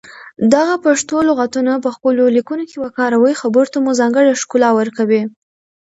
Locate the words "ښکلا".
4.41-4.69